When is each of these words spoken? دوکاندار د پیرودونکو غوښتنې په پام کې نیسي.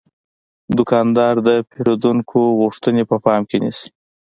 دوکاندار 0.77 1.35
د 1.47 1.49
پیرودونکو 1.71 2.39
غوښتنې 2.61 3.03
په 3.09 3.15
پام 3.25 3.41
کې 3.49 3.57
نیسي. 3.63 3.89